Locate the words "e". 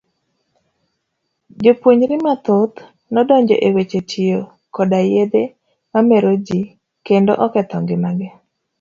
3.67-3.69